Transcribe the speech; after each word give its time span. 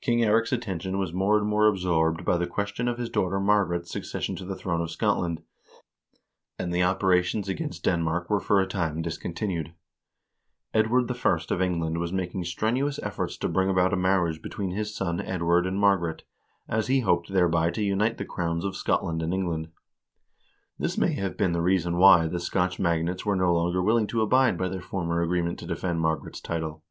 King 0.00 0.20
Eirik's 0.20 0.52
attention 0.54 0.96
was 0.96 1.12
more 1.12 1.36
and 1.36 1.46
more 1.46 1.66
absorbed 1.66 2.24
by 2.24 2.38
the 2.38 2.46
ques 2.46 2.70
tion 2.74 2.88
of 2.88 2.96
his 2.96 3.10
daughter 3.10 3.38
Margaret's 3.38 3.92
succession 3.92 4.36
to 4.36 4.44
the 4.46 4.56
throne 4.56 4.80
of 4.80 4.90
Scotland, 4.90 5.42
and 6.58 6.72
the 6.72 6.82
operations 6.82 7.46
against 7.46 7.84
Denmark 7.84 8.30
were 8.30 8.40
for 8.40 8.58
a 8.62 8.66
time 8.66 9.02
discontinued. 9.02 9.74
Edward 10.72 11.10
I. 11.10 11.36
of 11.50 11.60
England 11.60 11.98
was 11.98 12.10
making 12.10 12.44
strenuous 12.44 12.98
efforts 13.02 13.36
to 13.36 13.48
bring 13.50 13.68
about 13.68 13.92
a 13.92 13.98
marriage 13.98 14.40
between 14.40 14.70
his 14.70 14.94
son 14.96 15.20
Edward 15.20 15.66
and 15.66 15.78
Margaret, 15.78 16.24
as 16.66 16.86
he 16.86 17.00
hoped 17.00 17.30
thereby 17.30 17.68
to 17.72 17.82
unite 17.84 18.16
the 18.16 18.24
crowns 18.24 18.64
of 18.64 18.74
Scotland 18.78 19.22
and 19.22 19.34
England. 19.34 19.68
This 20.78 20.96
may 20.96 21.12
have 21.16 21.36
been 21.36 21.52
the 21.52 21.60
reason 21.60 21.98
why 21.98 22.28
the 22.28 22.40
Scotch 22.40 22.78
magnates 22.80 23.26
were 23.26 23.36
no 23.36 23.52
longer 23.52 23.82
will 23.82 23.98
ing 23.98 24.06
to 24.06 24.22
abide 24.22 24.56
by 24.56 24.68
their 24.70 24.80
former 24.80 25.20
agreement 25.20 25.58
to 25.58 25.66
defend 25.66 26.00
Margaret's 26.00 26.40
title. 26.40 26.82